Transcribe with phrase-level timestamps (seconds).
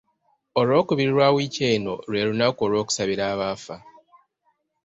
[0.59, 3.75] Olwokubiri lwa wiiki eno lwe lunaku olw’okusabira abaafa.